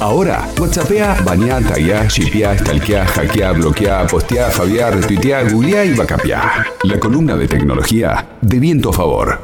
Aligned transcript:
Ahora, 0.00 0.48
WhatsAppea, 0.58 1.18
bañá, 1.26 1.60
tagueá, 1.60 2.08
shipeá, 2.08 2.56
stalkeá, 2.56 3.04
hackeá, 3.04 3.52
bloqueá, 3.52 4.06
posteá, 4.06 4.48
fabiá, 4.48 4.90
retuiteá, 4.90 5.42
googleá 5.42 5.84
y 5.84 5.92
bacapeá. 5.92 6.64
La 6.84 6.98
columna 6.98 7.36
de 7.36 7.46
tecnología 7.46 8.26
de 8.40 8.58
viento 8.58 8.88
a 8.88 8.92
favor. 8.94 9.38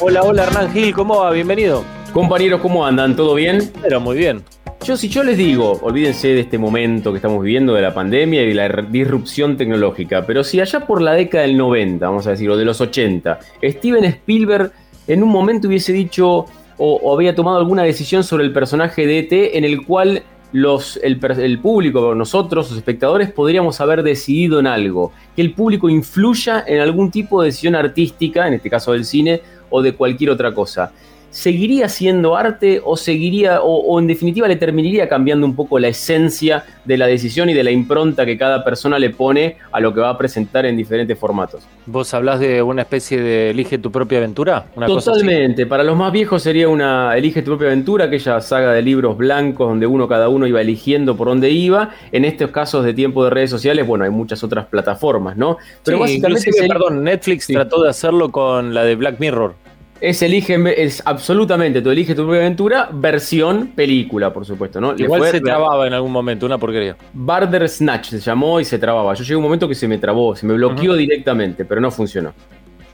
Hola, 0.00 0.22
hola 0.22 0.44
Hernán 0.44 0.72
Gil, 0.72 0.94
¿cómo 0.94 1.18
va? 1.18 1.32
Bienvenido. 1.32 1.82
Compañeros, 2.12 2.60
¿cómo 2.60 2.86
andan? 2.86 3.16
¿Todo 3.16 3.34
bien? 3.34 3.72
Pero 3.82 3.98
muy 3.98 4.16
bien. 4.16 4.44
Yo, 4.84 4.96
si 4.96 5.08
yo 5.08 5.24
les 5.24 5.36
digo, 5.36 5.80
olvídense 5.82 6.28
de 6.28 6.40
este 6.40 6.58
momento 6.58 7.10
que 7.10 7.16
estamos 7.16 7.42
viviendo 7.42 7.74
de 7.74 7.82
la 7.82 7.92
pandemia 7.92 8.42
y 8.44 8.48
de 8.50 8.54
la 8.54 8.68
disrupción 8.88 9.56
tecnológica, 9.56 10.24
pero 10.24 10.44
si 10.44 10.60
allá 10.60 10.86
por 10.86 11.02
la 11.02 11.12
década 11.14 11.42
del 11.42 11.56
90, 11.56 12.06
vamos 12.06 12.28
a 12.28 12.30
decir, 12.30 12.48
o 12.48 12.56
de 12.56 12.64
los 12.64 12.80
80, 12.80 13.40
Steven 13.62 14.04
Spielberg 14.04 14.72
en 15.06 15.22
un 15.22 15.28
momento 15.28 15.68
hubiese 15.68 15.92
dicho 15.92 16.46
o, 16.82 17.14
había 17.14 17.34
tomado 17.34 17.58
alguna 17.58 17.82
decisión 17.82 18.24
sobre 18.24 18.44
el 18.44 18.52
personaje 18.52 19.06
de 19.06 19.18
ET 19.18 19.56
en 19.56 19.64
el 19.64 19.84
cual 19.84 20.22
los, 20.52 20.98
el, 21.02 21.20
el, 21.38 21.58
público, 21.58 22.14
nosotros, 22.14 22.70
los 22.70 22.78
espectadores, 22.78 23.30
podríamos 23.30 23.80
haber 23.80 24.02
decidido 24.02 24.58
en 24.58 24.66
algo. 24.66 25.12
Que 25.36 25.42
el 25.42 25.52
público 25.52 25.88
influya 25.88 26.64
en 26.66 26.80
algún 26.80 27.10
tipo 27.10 27.40
de 27.40 27.46
decisión 27.46 27.74
artística, 27.74 28.48
en 28.48 28.54
este 28.54 28.70
caso 28.70 28.92
del 28.92 29.04
cine, 29.04 29.42
o 29.68 29.82
de 29.82 29.94
cualquier 29.94 30.30
otra 30.30 30.52
cosa. 30.54 30.92
¿Seguiría 31.30 31.88
siendo 31.88 32.36
arte 32.36 32.80
o 32.84 32.96
seguiría, 32.96 33.62
o, 33.62 33.98
en 33.98 34.06
definitiva 34.06 34.48
le 34.48 34.56
terminaría 34.56 35.08
cambiando 35.08 35.46
un 35.46 35.54
poco 35.54 35.78
la 35.78 35.88
esencia 35.88 36.64
de 36.84 36.98
la 36.98 37.06
decisión 37.06 37.48
y 37.48 37.54
de 37.54 37.64
la 37.64 37.70
impronta 37.70 38.26
que 38.26 38.36
cada 38.36 38.64
persona 38.64 38.98
le 38.98 39.10
pone 39.10 39.56
a 39.72 39.80
lo 39.80 39.94
que 39.94 40.00
va 40.00 40.10
a 40.10 40.18
presentar 40.18 40.66
en 40.66 40.76
diferentes 40.76 41.18
formatos? 41.18 41.62
¿Vos 41.86 42.12
hablás 42.14 42.40
de 42.40 42.62
una 42.62 42.82
especie 42.82 43.20
de 43.20 43.50
elige 43.50 43.78
tu 43.78 43.90
propia 43.90 44.18
aventura? 44.18 44.66
Totalmente, 44.86 45.66
para 45.66 45.84
los 45.84 45.96
más 45.96 46.12
viejos 46.12 46.42
sería 46.42 46.68
una 46.68 47.16
elige 47.16 47.42
tu 47.42 47.52
propia 47.52 47.68
aventura, 47.68 48.06
aquella 48.06 48.40
saga 48.40 48.72
de 48.72 48.82
libros 48.82 49.16
blancos 49.16 49.68
donde 49.68 49.86
uno 49.86 50.08
cada 50.08 50.28
uno 50.28 50.46
iba 50.46 50.60
eligiendo 50.60 51.16
por 51.16 51.28
dónde 51.28 51.50
iba. 51.50 51.90
En 52.12 52.24
estos 52.24 52.50
casos 52.50 52.84
de 52.84 52.94
tiempo 52.94 53.24
de 53.24 53.30
redes 53.30 53.50
sociales, 53.50 53.86
bueno, 53.86 54.04
hay 54.04 54.10
muchas 54.10 54.42
otras 54.42 54.66
plataformas, 54.66 55.36
¿no? 55.36 55.58
Pero 55.84 55.98
básicamente, 55.98 56.50
perdón, 56.66 57.04
Netflix 57.04 57.46
trató 57.46 57.82
de 57.82 57.90
hacerlo 57.90 58.30
con 58.30 58.74
la 58.74 58.84
de 58.84 58.96
Black 58.96 59.20
Mirror. 59.20 59.54
Es 60.00 60.22
elige, 60.22 60.58
es 60.82 61.02
absolutamente, 61.04 61.82
tú 61.82 61.90
eliges 61.90 62.16
tu 62.16 62.22
propia 62.22 62.40
aventura, 62.40 62.88
versión 62.90 63.68
película, 63.68 64.32
por 64.32 64.46
supuesto, 64.46 64.80
¿no? 64.80 64.94
Igual 64.96 65.26
se 65.26 65.40
trababa 65.40 65.86
en 65.86 65.92
algún 65.92 66.10
momento, 66.10 66.46
una 66.46 66.56
porquería. 66.56 66.96
Barder 67.12 67.68
Snatch 67.68 68.08
se 68.08 68.18
llamó 68.18 68.60
y 68.60 68.64
se 68.64 68.78
trababa. 68.78 69.12
Yo 69.12 69.22
llegué 69.22 69.34
a 69.34 69.38
un 69.38 69.44
momento 69.44 69.68
que 69.68 69.74
se 69.74 69.86
me 69.86 69.98
trabó, 69.98 70.34
se 70.34 70.46
me 70.46 70.54
bloqueó 70.54 70.94
directamente, 70.94 71.66
pero 71.66 71.82
no 71.82 71.90
funcionó. 71.90 72.32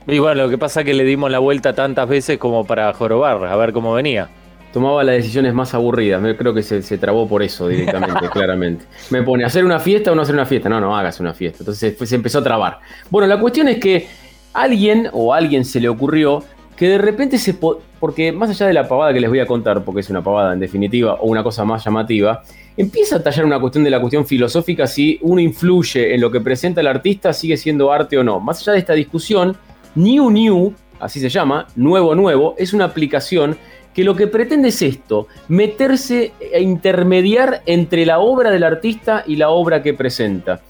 Y 0.09 0.19
bueno, 0.19 0.43
lo 0.43 0.51
que 0.51 0.59
pasa 0.59 0.81
es 0.81 0.87
que 0.87 0.95
le 0.95 1.05
dimos 1.05 1.31
la 1.31 1.39
vuelta 1.39 1.73
tantas 1.75 2.09
veces 2.09 2.39
como 2.39 2.65
para 2.65 2.93
jorobar, 2.93 3.45
a 3.45 3.57
ver 3.57 3.73
cómo 3.73 3.93
venía. 3.93 4.29
Tomaba 4.73 5.05
las 5.05 5.17
decisiones 5.17 5.55
más 5.55 5.75
aburridas, 5.75 6.21
creo 6.37 6.53
que 6.53 6.63
se, 6.63 6.83
se 6.83 6.99
trabó 6.99 7.29
por 7.29 7.43
eso 7.43 7.69
directamente, 7.69 8.29
claramente. 8.33 8.85
Me 9.11 9.23
pone, 9.23 9.45
¿hacer 9.45 9.65
una 9.65 9.79
fiesta 9.79 10.11
o 10.11 10.15
no 10.17 10.23
hacer 10.23 10.35
una 10.35 10.45
fiesta? 10.45 10.69
No, 10.69 10.81
no 10.81 10.97
hagas 10.97 11.21
una 11.21 11.35
fiesta. 11.35 11.59
Entonces 11.61 11.97
se 11.97 12.15
empezó 12.17 12.41
a 12.41 12.43
trabar. 12.43 12.81
Bueno, 13.11 13.29
la 13.29 13.39
cuestión 13.39 13.69
es 13.69 13.79
que 13.79 14.09
alguien 14.53 15.09
o 15.13 15.33
a 15.33 15.37
alguien 15.37 15.65
se 15.65 15.81
le 15.81 15.89
ocurrió 15.89 16.43
que 16.77 16.89
de 16.89 16.99
repente 16.99 17.39
se... 17.39 17.55
porque 17.55 18.33
más 18.33 18.51
allá 18.51 18.67
de 18.67 18.75
la 18.75 18.87
pavada 18.87 19.13
que 19.13 19.21
les 19.21 19.31
voy 19.31 19.41
a 19.41 19.47
contar, 19.47 19.83
porque 19.83 20.01
es 20.01 20.11
una 20.11 20.23
pavada 20.23 20.53
en 20.53 20.61
definitiva, 20.61 21.15
o 21.15 21.27
una 21.27 21.43
cosa 21.43 21.65
más 21.65 21.85
llamativa, 21.85 22.43
empieza 22.77 23.17
a 23.17 23.23
tallar 23.23 23.47
una 23.47 23.59
cuestión 23.59 23.83
de 23.85 23.91
la 23.91 24.01
cuestión 24.01 24.27
filosófica 24.27 24.87
si 24.87 25.19
uno 25.23 25.41
influye 25.41 26.15
en 26.15 26.21
lo 26.21 26.31
que 26.31 26.41
presenta 26.41 26.81
el 26.81 26.87
artista, 26.87 27.33
sigue 27.33 27.57
siendo 27.57 27.91
arte 27.91 28.19
o 28.19 28.23
no. 28.23 28.41
Más 28.41 28.61
allá 28.61 28.73
de 28.75 28.79
esta 28.81 28.93
discusión, 28.93 29.57
New 29.95 30.31
New, 30.31 30.75
así 31.01 31.19
se 31.19 31.31
llama, 31.31 31.67
Nuevo 31.75 32.15
Nuevo, 32.15 32.55
es 32.59 32.73
una 32.75 32.85
aplicación 32.85 33.57
que 33.95 34.05
lo 34.05 34.15
que 34.15 34.27
pretende 34.27 34.69
es 34.69 34.83
esto, 34.83 35.27
meterse 35.49 36.33
e 36.39 36.61
intermediar 36.61 37.63
entre 37.65 38.05
la 38.05 38.19
obra 38.19 38.51
del 38.51 38.63
artista 38.63 39.25
y 39.27 39.37
la 39.37 39.49
obra 39.49 39.83
que 39.83 39.95
presenta. 39.95 40.61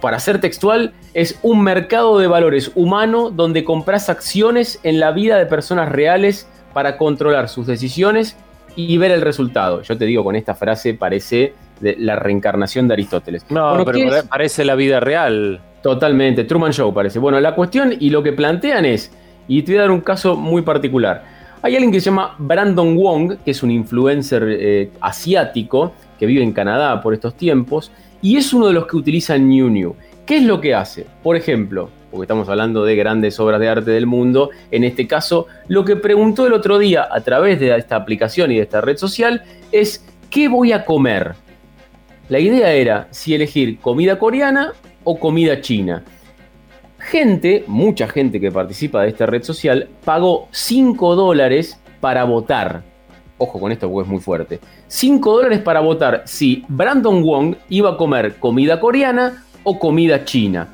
Para 0.00 0.18
ser 0.18 0.40
textual, 0.40 0.92
es 1.12 1.38
un 1.42 1.62
mercado 1.62 2.18
de 2.18 2.26
valores 2.26 2.72
humano 2.74 3.30
donde 3.30 3.64
compras 3.64 4.08
acciones 4.08 4.80
en 4.82 4.98
la 4.98 5.12
vida 5.12 5.36
de 5.36 5.46
personas 5.46 5.90
reales 5.90 6.48
para 6.72 6.96
controlar 6.96 7.48
sus 7.48 7.66
decisiones 7.66 8.36
y 8.76 8.96
ver 8.96 9.10
el 9.10 9.20
resultado. 9.20 9.82
Yo 9.82 9.98
te 9.98 10.06
digo, 10.06 10.24
con 10.24 10.36
esta 10.36 10.54
frase 10.54 10.94
parece 10.94 11.54
la 11.80 12.16
reencarnación 12.16 12.88
de 12.88 12.94
Aristóteles. 12.94 13.44
No, 13.50 13.84
pero 13.84 13.98
parece 14.28 14.64
la 14.64 14.74
vida 14.74 15.00
real. 15.00 15.60
Totalmente, 15.82 16.44
Truman 16.44 16.72
Show 16.72 16.92
parece. 16.92 17.18
Bueno, 17.18 17.40
la 17.40 17.54
cuestión 17.54 17.94
y 17.98 18.10
lo 18.10 18.22
que 18.22 18.32
plantean 18.32 18.84
es, 18.84 19.12
y 19.48 19.62
te 19.62 19.72
voy 19.72 19.78
a 19.78 19.82
dar 19.82 19.90
un 19.90 20.00
caso 20.00 20.36
muy 20.36 20.62
particular. 20.62 21.24
Hay 21.62 21.74
alguien 21.74 21.92
que 21.92 22.00
se 22.00 22.06
llama 22.06 22.34
Brandon 22.38 22.96
Wong, 22.96 23.38
que 23.44 23.50
es 23.50 23.62
un 23.62 23.70
influencer 23.70 24.44
eh, 24.46 24.90
asiático 25.00 25.92
que 26.18 26.26
vive 26.26 26.42
en 26.42 26.52
Canadá 26.52 27.02
por 27.02 27.12
estos 27.12 27.34
tiempos, 27.34 27.90
y 28.22 28.36
es 28.36 28.52
uno 28.52 28.68
de 28.68 28.72
los 28.72 28.86
que 28.86 28.96
utiliza 28.96 29.36
New 29.38 29.68
New. 29.68 29.94
¿Qué 30.26 30.36
es 30.36 30.44
lo 30.44 30.60
que 30.60 30.74
hace? 30.74 31.06
Por 31.22 31.36
ejemplo, 31.36 31.90
porque 32.10 32.24
estamos 32.24 32.48
hablando 32.48 32.84
de 32.84 32.96
grandes 32.96 33.38
obras 33.40 33.60
de 33.60 33.68
arte 33.68 33.90
del 33.90 34.06
mundo, 34.06 34.50
en 34.70 34.84
este 34.84 35.06
caso, 35.06 35.46
lo 35.68 35.84
que 35.84 35.96
preguntó 35.96 36.46
el 36.46 36.52
otro 36.52 36.78
día 36.78 37.08
a 37.10 37.20
través 37.20 37.60
de 37.60 37.76
esta 37.76 37.96
aplicación 37.96 38.52
y 38.52 38.56
de 38.56 38.62
esta 38.62 38.80
red 38.80 38.96
social 38.96 39.42
es, 39.72 40.04
¿qué 40.28 40.48
voy 40.48 40.72
a 40.72 40.84
comer? 40.84 41.34
La 42.28 42.38
idea 42.38 42.72
era 42.72 43.08
si 43.10 43.34
elegir 43.34 43.78
comida 43.78 44.18
coreana 44.18 44.72
o 45.04 45.18
comida 45.18 45.60
china. 45.60 46.04
Gente, 46.98 47.64
mucha 47.66 48.06
gente 48.06 48.40
que 48.40 48.52
participa 48.52 49.02
de 49.02 49.08
esta 49.08 49.26
red 49.26 49.42
social, 49.42 49.88
pagó 50.04 50.48
5 50.52 51.16
dólares 51.16 51.80
para 52.00 52.24
votar 52.24 52.82
ojo 53.40 53.58
con 53.58 53.72
esto 53.72 53.90
porque 53.90 54.06
es 54.06 54.10
muy 54.10 54.20
fuerte, 54.20 54.60
5 54.86 55.32
dólares 55.32 55.58
para 55.60 55.80
votar 55.80 56.22
si 56.26 56.64
Brandon 56.68 57.22
Wong 57.22 57.56
iba 57.70 57.90
a 57.90 57.96
comer 57.96 58.36
comida 58.36 58.78
coreana 58.78 59.44
o 59.64 59.78
comida 59.78 60.24
china. 60.24 60.68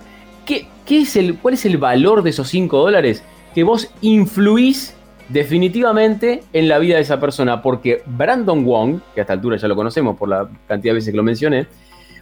¿Qué, 0.44 0.66
qué 0.84 1.02
es 1.02 1.16
el, 1.16 1.38
¿Cuál 1.38 1.54
es 1.54 1.64
el 1.64 1.78
valor 1.78 2.22
de 2.22 2.30
esos 2.30 2.48
5 2.48 2.76
dólares? 2.78 3.22
Que 3.54 3.62
vos 3.62 3.90
influís 4.00 4.94
definitivamente 5.28 6.42
en 6.52 6.68
la 6.68 6.78
vida 6.78 6.96
de 6.96 7.02
esa 7.02 7.20
persona, 7.20 7.62
porque 7.62 8.02
Brandon 8.04 8.64
Wong, 8.64 9.00
que 9.14 9.20
a 9.20 9.22
esta 9.22 9.32
altura 9.32 9.56
ya 9.56 9.68
lo 9.68 9.76
conocemos 9.76 10.16
por 10.16 10.28
la 10.28 10.48
cantidad 10.66 10.92
de 10.92 10.96
veces 10.96 11.12
que 11.12 11.16
lo 11.16 11.22
mencioné, 11.22 11.66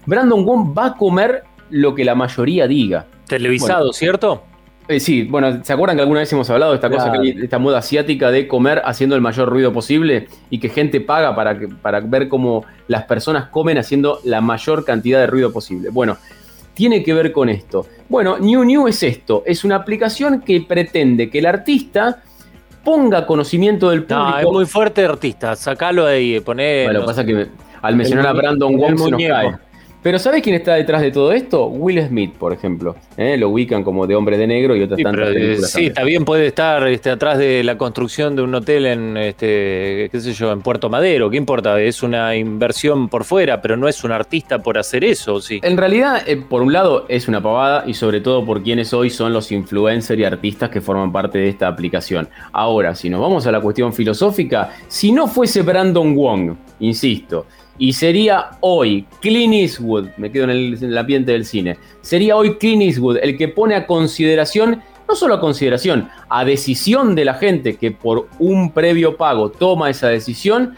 Brandon 0.07 0.45
Wong 0.45 0.77
va 0.77 0.87
a 0.87 0.95
comer 0.95 1.45
lo 1.71 1.95
que 1.95 2.05
la 2.05 2.15
mayoría 2.15 2.67
diga. 2.67 3.07
Televisado, 3.27 3.93
¿cierto? 3.93 4.43
Eh, 4.87 5.01
sí, 5.01 5.23
bueno, 5.23 5.65
¿se 5.65 5.73
acuerdan 5.73 5.97
que 5.97 6.03
alguna 6.03 6.21
vez 6.21 6.33
hemos 6.33 6.51
hablado 6.51 6.73
de 6.73 6.77
esta 6.77 6.91
cosa, 6.91 7.11
esta 7.25 7.59
moda 7.59 7.79
asiática 7.79 8.31
de 8.31 8.47
comer 8.47 8.83
haciendo 8.85 9.17
el 9.17 9.23
mayor 9.23 9.49
ruido 9.49 9.73
posible 9.73 10.29
y 10.51 10.59
que 10.59 10.69
gente 10.69 11.01
paga 11.01 11.35
para, 11.35 11.59
para 11.81 12.01
ver 12.01 12.29
cómo 12.29 12.67
las 12.87 13.05
personas 13.05 13.49
comen 13.49 13.79
haciendo 13.79 14.21
la 14.25 14.43
mayor 14.43 14.85
cantidad 14.85 15.21
de 15.21 15.27
ruido 15.27 15.53
posible? 15.53 15.89
Bueno, 15.89 16.19
tiene 16.75 17.03
que 17.03 17.15
ver 17.15 17.33
con 17.33 17.49
esto. 17.49 17.87
Bueno, 18.11 18.39
New 18.39 18.65
New 18.65 18.87
es 18.87 19.03
esto, 19.03 19.43
es 19.47 19.65
una 19.65 19.77
aplicación 19.77 20.43
que 20.43 20.61
pretende 20.61 21.31
que 21.31 21.39
el 21.39 21.47
artista 21.47 22.23
ponga 22.85 23.27
conocimiento 23.27 23.89
del 23.89 24.05
público. 24.05 24.31
No, 24.31 24.39
es 24.39 24.47
muy 24.47 24.67
fuerte 24.67 25.05
artista, 25.07 25.57
sacalo 25.57 26.05
ahí, 26.05 26.41
poné... 26.41 26.85
Bueno, 26.85 27.01
lo 27.01 27.07
que 27.07 27.07
pasa 27.07 27.25
que 27.25 27.47
al 27.81 27.97
mencionar 27.97 28.27
a 28.27 28.33
Brandon 28.33 28.77
Wong 28.77 28.99
se 28.99 29.11
nos 29.11 29.23
cae. 29.23 29.55
Pero 30.05 30.19
¿sabes 30.19 30.43
quién 30.43 30.55
está 30.55 30.75
detrás 30.75 31.01
de 31.01 31.11
todo 31.11 31.33
esto? 31.33 31.65
Will 31.65 31.99
Smith, 32.07 32.35
por 32.35 32.53
ejemplo. 32.53 32.95
¿eh? 33.17 33.39
Lo 33.39 33.49
ubican 33.49 33.83
como 33.83 34.07
de 34.07 34.15
hombre 34.15 34.37
de 34.37 34.47
negro 34.47 34.77
y 34.77 34.83
otras 34.83 35.01
tantas 35.01 35.31
películas. 35.31 35.71
Sí, 35.71 35.89
también 35.89 36.27
puede 36.27 36.47
estar 36.47 36.87
este, 36.89 37.09
atrás 37.09 37.39
de 37.39 37.65
la 37.65 37.79
construcción 37.79 38.37
de 38.37 38.43
un 38.43 38.55
hotel 38.55 38.85
en, 38.85 39.17
este, 39.17 40.11
qué 40.13 40.21
sé 40.21 40.35
yo, 40.35 40.53
en 40.53 40.61
Puerto 40.61 40.91
Madero. 40.91 41.31
¿Qué 41.31 41.39
importa? 41.39 41.81
Es 41.81 42.03
una 42.03 42.37
inversión 42.37 43.09
por 43.09 43.25
fuera, 43.25 43.63
pero 43.63 43.79
no 43.79 43.89
es 43.89 44.05
un 44.05 44.13
artista 44.13 44.63
por 44.63 44.77
hacer 44.77 45.05
eso, 45.05 45.41
¿sí? 45.41 45.61
En 45.63 45.79
realidad, 45.79 46.23
eh, 46.27 46.37
por 46.37 46.61
un 46.61 46.75
lado, 46.75 47.07
es 47.09 47.27
una 47.27 47.43
pavada 47.43 47.85
y 47.87 47.95
sobre 47.95 48.21
todo 48.21 48.45
por 48.45 48.63
quienes 48.63 48.93
hoy 48.93 49.09
son 49.09 49.33
los 49.33 49.51
influencers 49.53 50.21
y 50.21 50.25
artistas 50.25 50.69
que 50.69 50.83
forman 50.83 51.13
parte 51.13 51.39
de 51.39 51.49
esta 51.49 51.67
aplicación. 51.67 52.29
Ahora, 52.53 52.95
si 52.95 53.09
nos 53.09 53.23
vamos 53.23 53.47
a 53.47 53.53
la 53.53 53.63
cuestión 53.63 53.95
filosófica, 53.95 54.71
si 54.87 55.13
no 55.13 55.29
fuese 55.29 55.63
Brandon 55.63 56.15
Wong, 56.15 56.57
insisto, 56.81 57.47
y 57.79 57.93
sería 57.93 58.51
hoy 58.61 59.07
Clint 59.21 59.55
Eastwood, 59.55 60.09
me 60.17 60.31
quedo 60.31 60.45
en 60.45 60.51
el, 60.51 60.99
ambiente 60.99 61.33
del 61.33 61.45
cine, 61.45 61.77
sería 62.01 62.37
hoy 62.37 62.57
Clint 62.57 62.83
Eastwood 62.83 63.19
el 63.23 63.37
que 63.37 63.49
pone 63.49 63.75
a 63.75 63.87
consideración, 63.87 64.83
no 65.09 65.15
solo 65.15 65.35
a 65.35 65.41
consideración, 65.41 66.09
a 66.29 66.45
decisión 66.45 67.15
de 67.15 67.25
la 67.25 67.35
gente 67.35 67.77
que 67.77 67.91
por 67.91 68.29
un 68.39 68.71
previo 68.71 69.17
pago 69.17 69.51
toma 69.51 69.91
esa 69.91 70.09
decisión, 70.09 70.75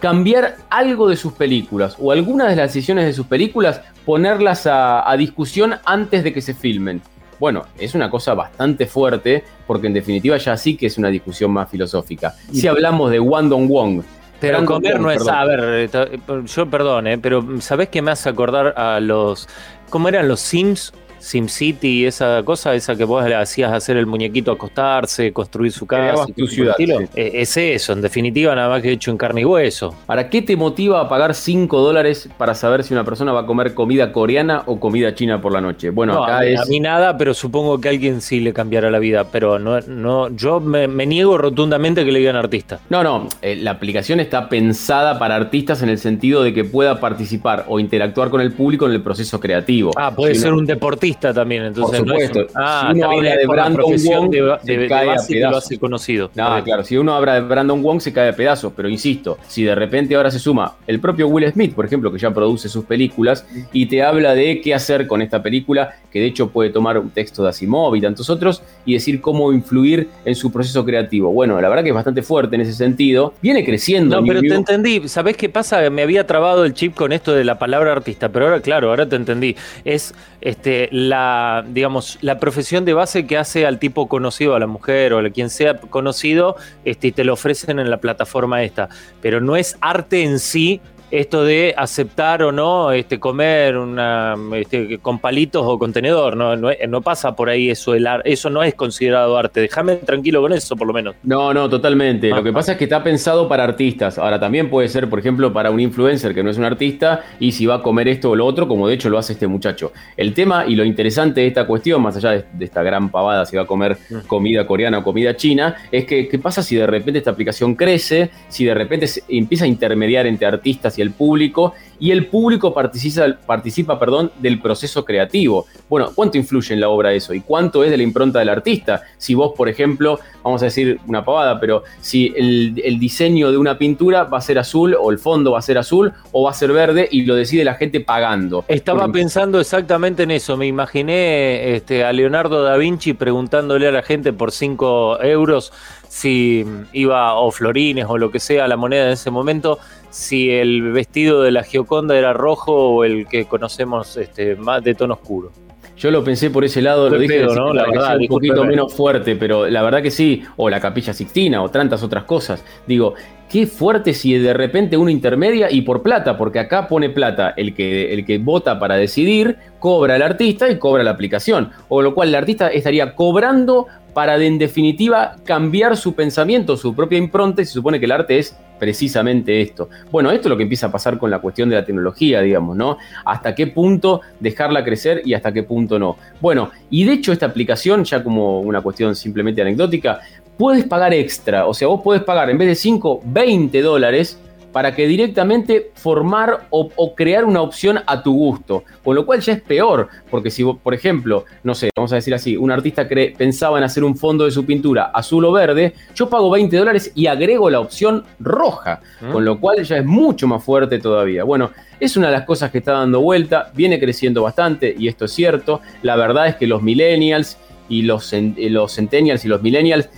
cambiar 0.00 0.56
algo 0.68 1.08
de 1.08 1.16
sus 1.16 1.32
películas 1.32 1.96
o 1.98 2.10
algunas 2.10 2.48
de 2.48 2.56
las 2.56 2.72
decisiones 2.72 3.04
de 3.04 3.12
sus 3.12 3.26
películas, 3.26 3.82
ponerlas 4.04 4.66
a, 4.66 5.08
a 5.08 5.16
discusión 5.16 5.74
antes 5.84 6.24
de 6.24 6.32
que 6.32 6.40
se 6.40 6.54
filmen. 6.54 7.00
Bueno, 7.38 7.64
es 7.78 7.94
una 7.94 8.08
cosa 8.08 8.34
bastante 8.34 8.86
fuerte 8.86 9.44
porque 9.66 9.88
en 9.88 9.94
definitiva 9.94 10.36
ya 10.36 10.56
sí 10.56 10.76
que 10.76 10.86
es 10.86 10.98
una 10.98 11.08
discusión 11.08 11.50
más 11.50 11.68
filosófica. 11.68 12.34
Si 12.52 12.68
hablamos 12.68 13.10
de 13.10 13.18
Wandong 13.20 13.68
Wong, 13.68 14.02
pero 14.42 14.64
comer 14.64 15.00
no 15.00 15.10
es. 15.10 15.26
A 15.28 15.44
ver, 15.44 15.60
eh, 15.60 15.90
eh, 15.92 16.18
yo 16.44 16.66
perdón, 16.66 17.06
eh, 17.06 17.18
pero 17.18 17.60
¿sabés 17.60 17.88
qué 17.88 18.02
me 18.02 18.10
hace 18.10 18.28
acordar 18.28 18.74
a 18.76 19.00
los. 19.00 19.48
¿Cómo 19.88 20.08
eran 20.08 20.26
los 20.26 20.40
Sims? 20.40 20.92
SimCity 21.22 22.00
y 22.00 22.06
esa 22.06 22.42
cosa, 22.44 22.74
esa 22.74 22.96
que 22.96 23.04
vos 23.04 23.24
le 23.24 23.34
hacías 23.34 23.72
hacer 23.72 23.96
el 23.96 24.06
muñequito 24.06 24.50
acostarse, 24.52 25.32
construir 25.32 25.72
su 25.72 25.86
casa. 25.86 26.26
tu 26.36 26.46
ciudad. 26.46 26.74
Es 27.14 27.56
eso, 27.56 27.92
en 27.92 28.02
definitiva, 28.02 28.54
nada 28.54 28.68
más 28.68 28.82
que 28.82 28.90
hecho 28.90 29.10
en 29.10 29.16
carne 29.16 29.42
y 29.42 29.44
hueso. 29.44 29.94
¿Para 30.06 30.28
qué 30.28 30.42
te 30.42 30.56
motiva 30.56 31.00
a 31.00 31.08
pagar 31.08 31.34
5 31.34 31.80
dólares 31.80 32.28
para 32.36 32.54
saber 32.54 32.82
si 32.82 32.92
una 32.92 33.04
persona 33.04 33.32
va 33.32 33.40
a 33.40 33.46
comer 33.46 33.74
comida 33.74 34.12
coreana 34.12 34.62
o 34.66 34.80
comida 34.80 35.14
china 35.14 35.40
por 35.40 35.52
la 35.52 35.60
noche? 35.60 35.90
Bueno, 35.90 36.24
acá 36.24 36.38
a, 36.38 36.46
es... 36.46 36.60
a 36.60 36.64
mí 36.66 36.80
nada, 36.80 37.16
pero 37.16 37.34
supongo 37.34 37.80
que 37.80 37.88
a 37.88 37.90
alguien 37.92 38.20
sí 38.20 38.40
le 38.40 38.52
cambiará 38.52 38.90
la 38.90 38.98
vida. 38.98 39.24
Pero 39.30 39.58
no, 39.58 39.80
no, 39.80 40.28
yo 40.34 40.58
me, 40.60 40.88
niego 41.06 41.38
rotundamente 41.38 42.04
que 42.04 42.12
le 42.12 42.18
digan 42.18 42.36
artista. 42.36 42.80
No, 42.90 43.02
no, 43.04 43.28
eh, 43.42 43.56
la 43.56 43.72
aplicación 43.72 44.18
está 44.18 44.48
pensada 44.48 45.18
para 45.18 45.36
artistas 45.36 45.82
en 45.82 45.88
el 45.88 45.98
sentido 45.98 46.42
de 46.42 46.52
que 46.52 46.64
pueda 46.64 46.98
participar 47.00 47.66
o 47.68 47.78
interactuar 47.78 48.30
con 48.30 48.40
el 48.40 48.52
público 48.52 48.86
en 48.86 48.92
el 48.92 49.02
proceso 49.02 49.38
creativo. 49.38 49.92
Ah, 49.96 50.12
puede 50.14 50.34
ser 50.34 50.52
un 50.52 50.66
deportista 50.66 51.11
también, 51.20 51.64
entonces. 51.64 52.00
Por 52.00 52.08
supuesto. 52.08 52.46
ah, 52.54 52.90
si 52.92 52.98
uno 52.98 53.10
habla 53.10 53.36
de 53.36 53.46
Brandon 53.46 53.84
Wong, 53.84 54.32
se 54.64 54.88
cae 54.88 55.10
a 55.10 55.16
pedazos. 55.16 55.72
Lo 55.72 55.78
conocido. 55.78 56.30
No, 56.34 56.64
claro, 56.64 56.84
si 56.84 56.96
uno 56.96 57.14
habla 57.14 57.34
de 57.34 57.40
Brandon 57.40 57.82
Wong, 57.82 58.00
se 58.00 58.12
cae 58.12 58.30
a 58.30 58.36
pedazos, 58.36 58.72
pero 58.74 58.88
insisto, 58.88 59.38
si 59.48 59.64
de 59.64 59.74
repente 59.74 60.14
ahora 60.14 60.30
se 60.30 60.38
suma 60.38 60.76
el 60.86 61.00
propio 61.00 61.28
Will 61.28 61.50
Smith, 61.52 61.74
por 61.74 61.84
ejemplo, 61.84 62.12
que 62.12 62.18
ya 62.18 62.32
produce 62.32 62.68
sus 62.68 62.84
películas, 62.84 63.46
y 63.72 63.86
te 63.86 64.02
habla 64.02 64.34
de 64.34 64.60
qué 64.60 64.74
hacer 64.74 65.06
con 65.06 65.22
esta 65.22 65.42
película, 65.42 65.96
que 66.10 66.20
de 66.20 66.26
hecho 66.26 66.50
puede 66.50 66.70
tomar 66.70 66.98
un 66.98 67.10
texto 67.10 67.42
de 67.42 67.50
Asimov 67.50 67.94
y 67.96 68.00
tantos 68.00 68.30
otros, 68.30 68.62
y 68.84 68.94
decir 68.94 69.20
cómo 69.20 69.52
influir 69.52 70.08
en 70.24 70.34
su 70.34 70.52
proceso 70.52 70.84
creativo. 70.84 71.32
Bueno, 71.32 71.60
la 71.60 71.68
verdad 71.68 71.82
que 71.82 71.90
es 71.90 71.94
bastante 71.94 72.22
fuerte 72.22 72.54
en 72.56 72.62
ese 72.62 72.72
sentido. 72.72 73.34
Viene 73.42 73.64
creciendo. 73.64 74.20
No, 74.20 74.26
pero 74.26 74.40
te 74.40 74.54
entendí. 74.54 75.08
¿Sabés 75.08 75.36
qué 75.36 75.48
pasa? 75.48 75.88
Me 75.90 76.02
había 76.02 76.26
trabado 76.26 76.64
el 76.64 76.74
chip 76.74 76.94
con 76.94 77.12
esto 77.12 77.32
de 77.34 77.44
la 77.44 77.58
palabra 77.58 77.92
artista, 77.92 78.28
pero 78.28 78.46
ahora, 78.46 78.60
claro, 78.60 78.90
ahora 78.90 79.08
te 79.08 79.16
entendí. 79.16 79.56
Es 79.84 80.14
este, 80.40 80.88
la, 81.08 81.64
digamos, 81.68 82.18
la 82.20 82.38
profesión 82.38 82.84
de 82.84 82.94
base 82.94 83.26
que 83.26 83.36
hace 83.36 83.66
al 83.66 83.78
tipo 83.78 84.08
conocido, 84.08 84.54
a 84.54 84.58
la 84.58 84.66
mujer 84.66 85.12
o 85.12 85.18
a 85.18 85.30
quien 85.30 85.50
sea 85.50 85.78
conocido, 85.78 86.56
este, 86.84 87.08
y 87.08 87.12
te 87.12 87.24
lo 87.24 87.34
ofrecen 87.34 87.78
en 87.78 87.90
la 87.90 87.98
plataforma 87.98 88.62
esta. 88.62 88.88
Pero 89.20 89.40
no 89.40 89.56
es 89.56 89.76
arte 89.80 90.22
en 90.22 90.38
sí 90.38 90.80
esto 91.12 91.44
de 91.44 91.74
aceptar 91.76 92.42
o 92.42 92.50
no 92.50 92.90
este, 92.90 93.20
comer 93.20 93.76
una, 93.76 94.34
este, 94.54 94.98
con 94.98 95.18
palitos 95.18 95.62
o 95.64 95.78
contenedor. 95.78 96.36
No, 96.36 96.56
no, 96.56 97.02
pasa 97.02 97.36
por 97.36 97.50
ahí 97.50 97.68
eso. 97.68 97.94
El 97.94 98.08
eso 98.24 98.48
no 98.48 98.62
es 98.62 98.74
considerado 98.74 99.36
arte. 99.36 99.60
Déjame 99.60 99.96
tranquilo 99.96 100.40
con 100.40 100.54
eso, 100.54 100.74
por 100.74 100.86
lo 100.86 100.94
menos. 100.94 101.14
No, 101.22 101.52
no, 101.52 101.68
totalmente. 101.68 102.30
lo 102.30 102.42
que 102.42 102.52
pasa 102.52 102.72
es 102.72 102.78
que 102.78 102.84
está 102.84 103.04
pensado 103.04 103.46
para 103.46 103.62
artistas. 103.62 104.18
Ahora, 104.18 104.40
también 104.40 104.70
puede 104.70 104.88
ser, 104.88 105.10
por 105.10 105.18
ejemplo, 105.18 105.52
para 105.52 105.70
un 105.70 105.80
influencer 105.80 106.34
que 106.34 106.42
no 106.42 106.48
es 106.48 106.56
un 106.56 106.64
artista 106.64 107.22
y 107.38 107.52
si 107.52 107.66
va 107.66 107.76
a 107.76 107.82
comer 107.82 108.08
esto 108.08 108.30
o 108.30 108.36
lo 108.36 108.46
otro, 108.46 108.66
como 108.66 108.88
de 108.88 108.94
hecho 108.94 109.10
lo 109.10 109.18
hace 109.18 109.34
este 109.34 109.46
muchacho. 109.46 109.92
El 110.16 110.32
tema 110.32 110.64
y 110.66 110.76
lo 110.76 110.84
interesante 110.84 111.42
de 111.42 111.48
esta 111.48 111.66
cuestión, 111.66 112.00
más 112.00 112.16
allá 112.16 112.30
de, 112.30 112.64
esta 112.64 112.82
gran 112.82 113.10
pavada, 113.10 113.44
si 113.44 113.56
va 113.56 113.62
a 113.62 113.66
comer 113.66 113.98
mm. 114.08 114.26
comida 114.26 114.66
coreana 114.66 114.98
o 114.98 115.04
comida 115.04 115.36
china, 115.36 115.76
es 115.90 116.06
que 116.06 116.26
qué 116.26 116.38
pasa 116.38 116.62
si 116.62 116.76
de 116.76 116.86
repente 116.86 117.18
esta 117.18 117.32
aplicación 117.32 117.74
crece, 117.74 118.30
si 118.48 118.64
de 118.64 118.72
repente 118.72 119.06
empieza 119.28 119.66
a 119.66 119.68
intermediar 119.68 120.26
entre 120.26 120.46
artistas 120.46 120.98
y 120.98 121.01
el 121.02 121.12
público 121.12 121.74
y 122.02 122.10
el 122.10 122.26
público 122.26 122.74
participa, 122.74 123.36
participa 123.46 123.96
perdón, 123.96 124.32
del 124.40 124.60
proceso 124.60 125.04
creativo. 125.04 125.66
Bueno, 125.88 126.10
¿cuánto 126.12 126.36
influye 126.36 126.74
en 126.74 126.80
la 126.80 126.88
obra 126.88 127.12
eso? 127.12 127.32
¿Y 127.32 127.42
cuánto 127.42 127.84
es 127.84 127.92
de 127.92 127.96
la 127.96 128.02
impronta 128.02 128.40
del 128.40 128.48
artista? 128.48 129.02
Si 129.18 129.34
vos, 129.34 129.52
por 129.56 129.68
ejemplo, 129.68 130.18
vamos 130.42 130.62
a 130.62 130.64
decir 130.64 130.98
una 131.06 131.24
pavada, 131.24 131.60
pero 131.60 131.84
si 132.00 132.32
el, 132.36 132.98
diseño 132.98 133.52
de 133.52 133.56
una 133.56 133.78
pintura 133.78 134.24
va 134.24 134.38
a 134.38 134.40
ser 134.40 134.58
azul 134.58 134.96
o 134.98 135.12
el 135.12 135.18
fondo 135.18 135.52
va 135.52 135.60
a 135.60 135.62
ser 135.62 135.78
azul 135.78 136.12
o 136.32 136.42
va 136.42 136.50
a 136.50 136.54
ser 136.54 136.72
verde 136.72 137.08
y 137.08 137.22
lo 137.22 137.36
decide 137.36 137.64
la 137.64 137.74
gente 137.74 138.00
pagando. 138.00 138.64
Estaba 138.66 139.06
pensando 139.12 139.60
exactamente 139.60 140.24
en 140.24 140.32
eso. 140.32 140.56
Me 140.56 140.66
imaginé 140.66 141.76
este, 141.76 142.04
a 142.04 142.12
Leonardo 142.12 142.64
da 142.64 142.76
Vinci 142.76 143.12
preguntándole 143.12 143.86
a 143.86 143.92
la 143.92 144.02
gente 144.02 144.32
por 144.32 144.50
5 144.50 145.22
euros 145.22 145.72
si 146.08 146.66
iba 146.92 147.34
o 147.34 147.50
florines 147.50 148.06
o 148.08 148.18
lo 148.18 148.30
que 148.30 148.38
sea 148.38 148.68
la 148.68 148.76
moneda 148.76 149.06
en 149.06 149.12
ese 149.12 149.30
momento 149.30 149.78
si 150.12 150.50
el 150.50 150.92
vestido 150.92 151.42
de 151.42 151.50
la 151.50 151.64
Gioconda 151.64 152.16
era 152.16 152.34
rojo 152.34 152.74
o 152.74 153.04
el 153.04 153.26
que 153.26 153.46
conocemos 153.46 154.16
este, 154.18 154.56
más 154.56 154.84
de 154.84 154.94
tono 154.94 155.14
oscuro. 155.14 155.50
Yo 155.96 156.10
lo 156.10 156.22
pensé 156.22 156.50
por 156.50 156.64
ese 156.64 156.82
lado, 156.82 157.08
lo 157.08 157.18
dije 157.18 157.44
¿no? 157.44 157.72
la 157.72 157.86
verdad, 157.86 158.18
un 158.18 158.26
poquito 158.26 158.64
menos 158.64 158.92
fuerte, 158.92 159.36
pero 159.36 159.68
la 159.68 159.82
verdad 159.82 160.02
que 160.02 160.10
sí, 160.10 160.42
o 160.56 160.68
la 160.68 160.80
Capilla 160.80 161.14
Sixtina 161.14 161.62
o 161.62 161.70
tantas 161.70 162.02
otras 162.02 162.24
cosas. 162.24 162.62
Digo, 162.86 163.14
qué 163.52 163.66
fuerte 163.66 164.14
si 164.14 164.32
de 164.38 164.54
repente 164.54 164.96
uno 164.96 165.10
intermedia 165.10 165.70
y 165.70 165.82
por 165.82 166.02
plata, 166.02 166.38
porque 166.38 166.58
acá 166.58 166.88
pone 166.88 167.10
plata 167.10 167.52
el 167.54 167.74
que, 167.74 168.14
el 168.14 168.24
que 168.24 168.38
vota 168.38 168.78
para 168.78 168.96
decidir, 168.96 169.58
cobra 169.78 170.16
el 170.16 170.22
artista 170.22 170.70
y 170.70 170.78
cobra 170.78 171.04
la 171.04 171.10
aplicación. 171.10 171.70
O 171.90 172.00
lo 172.00 172.14
cual 172.14 172.30
el 172.30 172.34
artista 172.34 172.68
estaría 172.68 173.14
cobrando 173.14 173.88
para 174.14 174.42
en 174.42 174.58
definitiva 174.58 175.36
cambiar 175.44 175.98
su 175.98 176.14
pensamiento, 176.14 176.78
su 176.78 176.94
propia 176.94 177.18
impronta, 177.18 177.60
y 177.60 177.66
se 177.66 177.72
supone 177.72 177.98
que 177.98 178.06
el 178.06 178.12
arte 178.12 178.38
es 178.38 178.56
precisamente 178.78 179.60
esto. 179.60 179.88
Bueno, 180.10 180.32
esto 180.32 180.48
es 180.48 180.50
lo 180.50 180.56
que 180.56 180.64
empieza 180.64 180.86
a 180.86 180.90
pasar 180.90 181.16
con 181.16 181.30
la 181.30 181.38
cuestión 181.38 181.68
de 181.68 181.76
la 181.76 181.84
tecnología, 181.84 182.40
digamos, 182.40 182.76
¿no? 182.76 182.98
Hasta 183.24 183.54
qué 183.54 183.68
punto 183.68 184.22
dejarla 184.40 184.82
crecer 184.82 185.22
y 185.24 185.34
hasta 185.34 185.52
qué 185.52 185.62
punto 185.62 185.98
no. 185.98 186.16
Bueno, 186.40 186.70
y 186.90 187.04
de 187.04 187.12
hecho 187.12 187.32
esta 187.32 187.46
aplicación, 187.46 188.02
ya 188.04 188.24
como 188.24 188.60
una 188.60 188.80
cuestión 188.80 189.14
simplemente 189.14 189.62
anecdótica, 189.62 190.20
puedes 190.62 190.84
pagar 190.84 191.12
extra, 191.12 191.66
o 191.66 191.74
sea, 191.74 191.88
vos 191.88 192.02
podés 192.02 192.22
pagar 192.22 192.48
en 192.48 192.56
vez 192.56 192.68
de 192.68 192.76
5, 192.76 193.22
20 193.24 193.82
dólares 193.82 194.38
para 194.70 194.94
que 194.94 195.08
directamente 195.08 195.90
formar 195.94 196.68
o, 196.70 197.14
crear 197.16 197.44
una 197.44 197.60
opción 197.60 197.98
a 198.06 198.22
tu 198.22 198.32
gusto. 198.32 198.84
Con 199.02 199.16
lo 199.16 199.26
cual 199.26 199.40
ya 199.40 199.54
es 199.54 199.60
peor, 199.60 200.06
porque 200.30 200.50
si, 200.50 200.62
por 200.62 200.94
ejemplo, 200.94 201.46
no 201.64 201.74
sé, 201.74 201.90
vamos 201.96 202.12
a 202.12 202.14
decir 202.14 202.32
así, 202.32 202.56
un 202.56 202.70
artista 202.70 203.08
pensaba 203.36 203.76
en 203.76 203.82
hacer 203.82 204.04
un 204.04 204.16
fondo 204.16 204.44
de 204.44 204.52
su 204.52 204.64
pintura 204.64 205.06
azul 205.06 205.46
o 205.46 205.50
verde, 205.50 205.94
yo 206.14 206.30
pago 206.30 206.48
20 206.48 206.76
dólares 206.76 207.10
y 207.16 207.26
agrego 207.26 207.68
la 207.68 207.80
opción 207.80 208.22
roja, 208.38 209.00
mm. 209.20 209.32
con 209.32 209.44
lo 209.44 209.58
cual 209.58 209.82
ya 209.82 209.96
es 209.96 210.04
mucho 210.04 210.46
más 210.46 210.62
fuerte 210.62 211.00
todavía. 211.00 211.42
Bueno, 211.42 211.72
es 211.98 212.16
una 212.16 212.28
de 212.28 212.34
las 212.34 212.44
cosas 212.44 212.70
que 212.70 212.78
está 212.78 212.92
dando 212.92 213.20
vuelta, 213.20 213.72
viene 213.74 213.98
creciendo 213.98 214.44
bastante 214.44 214.94
y 214.96 215.08
esto 215.08 215.24
es 215.24 215.32
cierto. 215.32 215.80
La 216.02 216.14
verdad 216.14 216.46
es 216.46 216.54
que 216.54 216.68
los 216.68 216.82
millennials 216.82 217.58
y 217.88 218.02
los, 218.02 218.32
los 218.56 218.94
centennials 218.94 219.44
y 219.44 219.48
los 219.48 219.60
millennials 219.60 220.08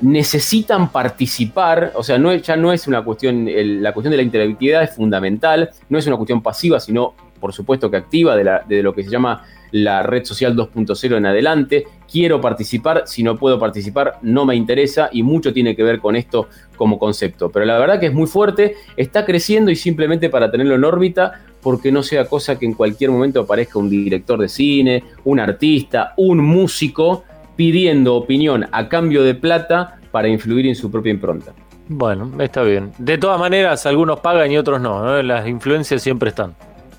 necesitan 0.00 0.90
participar, 0.90 1.92
o 1.94 2.02
sea, 2.02 2.18
no, 2.18 2.34
ya 2.34 2.56
no 2.56 2.72
es 2.72 2.86
una 2.86 3.02
cuestión, 3.02 3.48
la 3.82 3.92
cuestión 3.92 4.10
de 4.10 4.16
la 4.16 4.22
interactividad 4.22 4.82
es 4.82 4.94
fundamental, 4.94 5.70
no 5.88 5.98
es 5.98 6.06
una 6.06 6.16
cuestión 6.16 6.42
pasiva, 6.42 6.80
sino 6.80 7.14
por 7.40 7.52
supuesto 7.52 7.90
que 7.90 7.96
activa 7.96 8.36
de, 8.36 8.44
la, 8.44 8.64
de 8.68 8.82
lo 8.82 8.94
que 8.94 9.02
se 9.02 9.10
llama 9.10 9.42
la 9.72 10.02
red 10.02 10.24
social 10.24 10.56
2.0 10.56 11.16
en 11.16 11.26
adelante. 11.26 11.84
Quiero 12.10 12.40
participar, 12.40 13.04
si 13.06 13.22
no 13.22 13.36
puedo 13.36 13.58
participar 13.58 14.18
no 14.22 14.44
me 14.44 14.56
interesa 14.56 15.08
y 15.12 15.22
mucho 15.22 15.52
tiene 15.52 15.76
que 15.76 15.82
ver 15.82 16.00
con 16.00 16.16
esto 16.16 16.48
como 16.76 16.98
concepto. 16.98 17.50
Pero 17.50 17.64
la 17.66 17.78
verdad 17.78 18.00
que 18.00 18.06
es 18.06 18.12
muy 18.12 18.26
fuerte, 18.26 18.76
está 18.96 19.24
creciendo 19.24 19.70
y 19.70 19.76
simplemente 19.76 20.28
para 20.28 20.50
tenerlo 20.50 20.74
en 20.74 20.84
órbita, 20.84 21.42
porque 21.62 21.92
no 21.92 22.02
sea 22.02 22.24
cosa 22.26 22.58
que 22.58 22.66
en 22.66 22.74
cualquier 22.74 23.10
momento 23.10 23.40
aparezca 23.40 23.78
un 23.78 23.90
director 23.90 24.38
de 24.40 24.48
cine, 24.48 25.04
un 25.24 25.40
artista, 25.40 26.14
un 26.16 26.38
músico 26.38 27.24
pidiendo 27.60 28.14
opinión 28.14 28.66
a 28.72 28.88
cambio 28.88 29.22
de 29.22 29.34
plata 29.34 29.98
para 30.10 30.28
influir 30.28 30.66
en 30.66 30.74
su 30.74 30.90
propia 30.90 31.10
impronta. 31.10 31.52
Bueno, 31.88 32.32
está 32.38 32.62
bien. 32.62 32.90
De 32.96 33.18
todas 33.18 33.38
maneras, 33.38 33.84
algunos 33.84 34.20
pagan 34.20 34.50
y 34.50 34.56
otros 34.56 34.80
no. 34.80 35.22
Las 35.22 35.46
influencias 35.46 36.00
siempre 36.00 36.30
están. 36.30 36.54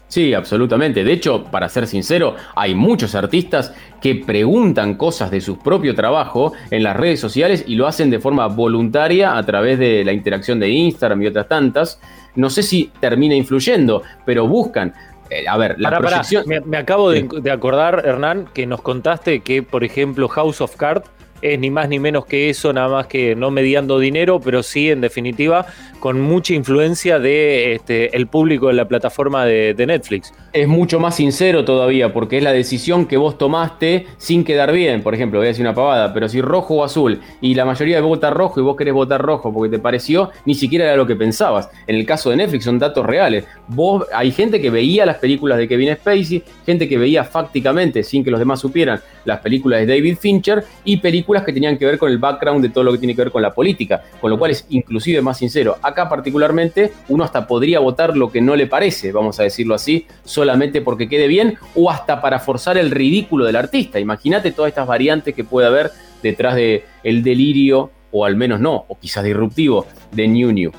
Sí, 0.07 0.35
absolutamente. 0.35 1.03
De 1.03 1.13
hecho, 1.13 1.45
para 1.45 1.67
ser 1.67 1.87
sincero, 1.87 2.35
hay 2.55 2.75
muchos 2.75 3.15
artistas 3.15 3.73
que 3.99 4.13
preguntan 4.13 4.97
cosas 4.97 5.31
de 5.31 5.41
su 5.41 5.57
propio 5.57 5.95
trabajo 5.95 6.53
en 6.69 6.83
las 6.83 6.95
redes 6.95 7.19
sociales 7.19 7.63
y 7.65 7.73
lo 7.73 7.87
hacen 7.87 8.11
de 8.11 8.19
forma 8.19 8.45
voluntaria 8.45 9.35
a 9.35 9.43
través 9.43 9.79
de 9.79 10.05
la 10.05 10.13
interacción 10.13 10.59
de 10.59 10.69
Instagram 10.69 11.23
y 11.23 11.25
otras 11.25 11.47
tantas. 11.47 11.99
No 12.35 12.51
sé 12.51 12.61
si 12.61 12.91
termina 12.99 13.33
influyendo, 13.33 14.03
pero 14.27 14.47
buscan 14.47 14.93
eh, 15.31 15.45
a 15.47 15.57
ver, 15.57 15.75
la 15.79 15.97
proyección... 15.97 16.43
Me, 16.65 16.77
acabo 16.77 17.09
de, 17.09 17.27
de, 17.41 17.51
acordar, 17.51 18.03
Hernán, 18.05 18.47
que 18.53 18.67
nos 18.67 18.81
contaste 18.81 19.39
que, 19.39 19.63
por 19.63 19.83
ejemplo, 19.85 20.27
House 20.27 20.59
of 20.59 20.75
Cards 20.75 21.09
es 21.41 21.59
ni 21.59 21.69
más 21.69 21.89
ni 21.89 21.99
menos 21.99 22.25
que 22.25 22.49
eso, 22.49 22.71
nada 22.73 22.89
más 22.89 23.07
que 23.07 23.35
no 23.35 23.51
mediando 23.51 23.99
dinero, 23.99 24.39
pero 24.39 24.63
sí, 24.63 24.89
en 24.89 25.01
definitiva, 25.01 25.65
con 25.99 26.19
mucha 26.19 26.53
influencia 26.53 27.19
de 27.19 27.73
este, 27.73 28.11
público 28.25 28.67
de 28.67 28.73
la 28.73 28.87
plataforma 28.87 29.45
de, 29.45 29.75
Netflix. 29.81 30.31
Es 30.53 30.67
mucho 30.67 30.99
más 30.99 31.15
sincero 31.15 31.65
todavía, 31.65 32.13
porque 32.13 32.37
es 32.37 32.43
la 32.43 32.51
decisión 32.51 33.07
que 33.07 33.17
vos 33.17 33.37
tomaste 33.37 34.05
sin 34.17 34.43
quedar 34.43 34.71
bien. 34.71 35.01
Por 35.01 35.15
ejemplo, 35.15 35.39
voy 35.39 35.47
a 35.47 35.49
decir 35.49 35.65
una 35.65 35.73
pavada, 35.73 36.13
pero 36.13 36.29
si 36.29 36.39
rojo 36.39 36.75
o 36.75 36.83
azul, 36.83 37.19
y 37.41 37.55
la 37.55 37.65
mayoría 37.65 37.95
de 37.95 38.01
vota 38.01 38.29
rojo 38.29 38.59
y 38.59 38.63
vos 38.63 38.75
querés 38.75 38.93
votar 38.93 39.21
rojo 39.21 39.51
porque 39.51 39.75
te 39.75 39.81
pareció, 39.81 40.29
ni 40.45 40.53
siquiera 40.53 40.85
era 40.85 40.95
lo 40.95 41.07
que 41.07 41.15
pensabas. 41.15 41.69
En 41.87 41.95
el 41.95 42.05
caso 42.05 42.29
de 42.29 42.37
Netflix 42.37 42.65
son 42.65 42.77
datos 42.77 43.05
reales. 43.05 43.45
Vos, 43.67 44.05
hay 44.13 44.31
gente 44.31 44.61
que 44.61 44.69
veía 44.69 45.05
las 45.05 45.17
películas 45.17 45.57
de 45.57 45.67
Kevin 45.67 45.95
Spacey, 45.95 46.43
gente 46.65 46.87
que 46.87 46.97
veía 46.97 47.23
fácticamente, 47.23 48.03
sin 48.03 48.23
que 48.23 48.29
los 48.29 48.39
demás 48.39 48.59
supieran, 48.59 48.99
las 49.25 49.39
películas 49.39 49.81
de 49.81 49.87
David 49.87 50.17
Fincher 50.19 50.63
y 50.83 50.97
películas 50.97 51.30
que 51.43 51.53
tenían 51.53 51.77
que 51.77 51.85
ver 51.85 51.97
con 51.97 52.11
el 52.11 52.17
background 52.17 52.61
de 52.61 52.69
todo 52.69 52.83
lo 52.83 52.91
que 52.91 52.97
tiene 52.97 53.15
que 53.15 53.23
ver 53.23 53.31
con 53.31 53.41
la 53.41 53.53
política, 53.53 54.03
con 54.19 54.29
lo 54.29 54.37
cual 54.37 54.51
es 54.51 54.65
inclusive 54.69 55.21
más 55.21 55.37
sincero. 55.37 55.77
Acá 55.81 56.09
particularmente 56.09 56.93
uno 57.07 57.23
hasta 57.23 57.47
podría 57.47 57.79
votar 57.79 58.15
lo 58.15 58.31
que 58.31 58.41
no 58.41 58.55
le 58.55 58.67
parece, 58.67 59.11
vamos 59.11 59.39
a 59.39 59.43
decirlo 59.43 59.75
así, 59.75 60.05
solamente 60.23 60.81
porque 60.81 61.07
quede 61.07 61.27
bien 61.27 61.57
o 61.75 61.89
hasta 61.89 62.21
para 62.21 62.39
forzar 62.39 62.77
el 62.77 62.91
ridículo 62.91 63.45
del 63.45 63.55
artista. 63.55 63.99
Imagínate 63.99 64.51
todas 64.51 64.69
estas 64.69 64.87
variantes 64.87 65.33
que 65.33 65.43
puede 65.43 65.67
haber 65.67 65.91
detrás 66.21 66.55
de 66.55 66.85
el 67.03 67.23
delirio 67.23 67.91
o 68.11 68.25
al 68.25 68.35
menos 68.35 68.59
no, 68.59 68.85
o 68.87 68.99
quizás 68.99 69.23
disruptivo 69.23 69.87
de 70.11 70.27
New 70.27 70.51
New. 70.51 70.71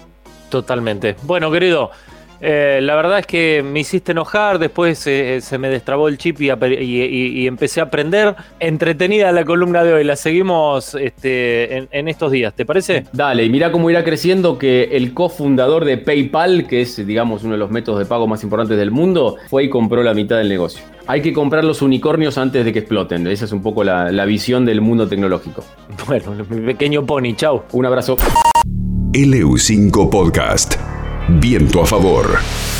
Totalmente. 0.50 1.16
Bueno, 1.22 1.50
querido, 1.50 1.90
eh, 2.44 2.80
la 2.82 2.96
verdad 2.96 3.20
es 3.20 3.26
que 3.26 3.62
me 3.64 3.78
hiciste 3.78 4.10
enojar, 4.10 4.58
después 4.58 5.06
eh, 5.06 5.40
se 5.40 5.58
me 5.58 5.68
destrabó 5.68 6.08
el 6.08 6.18
chip 6.18 6.40
y, 6.40 7.46
empecé 7.46 7.78
a 7.78 7.84
aprender. 7.84 8.34
Entretenida 8.58 9.30
la 9.30 9.44
columna 9.44 9.84
de 9.84 9.94
hoy, 9.94 10.02
la 10.02 10.16
seguimos 10.16 10.96
este, 10.96 11.86
en, 11.92 12.08
estos 12.08 12.32
días, 12.32 12.52
¿te 12.52 12.66
parece? 12.66 13.04
Dale, 13.12 13.44
y 13.44 13.48
mira 13.48 13.70
cómo 13.70 13.88
irá 13.90 14.02
creciendo 14.02 14.58
que 14.58 14.88
el 14.90 15.14
cofundador 15.14 15.84
de 15.84 15.98
PayPal, 15.98 16.66
que 16.66 16.80
es 16.80 17.06
digamos 17.06 17.44
uno 17.44 17.52
de 17.52 17.58
los 17.58 17.70
métodos 17.70 18.00
de 18.00 18.06
pago 18.06 18.26
más 18.26 18.42
importantes 18.42 18.76
del 18.76 18.90
mundo, 18.90 19.36
fue 19.48 19.62
y 19.64 19.68
compró 19.68 20.02
la 20.02 20.12
mitad 20.12 20.38
del 20.38 20.48
negocio. 20.48 20.82
Hay 21.06 21.22
que 21.22 21.32
comprar 21.32 21.62
los 21.62 21.80
unicornios 21.80 22.38
antes 22.38 22.64
de 22.64 22.72
que 22.72 22.80
exploten, 22.80 23.24
esa 23.28 23.44
es 23.44 23.52
un 23.52 23.62
poco 23.62 23.84
la, 23.84 24.10
la 24.10 24.24
visión 24.24 24.64
del 24.64 24.80
mundo 24.80 25.06
tecnológico. 25.06 25.64
Bueno, 26.08 26.34
mi 26.50 26.60
pequeño 26.60 27.06
pony, 27.06 27.34
chao. 27.36 27.64
Un 27.72 27.86
abrazo. 27.86 28.16
LU5 29.12 30.10
Podcast. 30.10 30.91
Viento 31.28 31.80
a 31.80 31.86
favor. 31.86 32.71